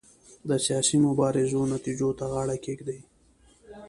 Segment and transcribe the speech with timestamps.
[0.49, 2.99] د سیاسي مبارزو نتیجو ته غاړه کېږدي.